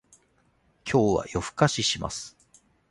[0.83, 2.35] 今日は夜更かしします